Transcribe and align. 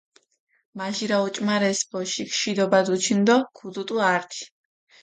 მაჟირა 0.77 1.17
ოჭუმარეს 1.25 1.79
ბოშიქ 1.89 2.29
შვიდობა 2.39 2.79
დუჩინუ 2.85 3.23
დო 3.27 3.37
ქუდუტუ 3.57 3.95
ართი 4.13 4.41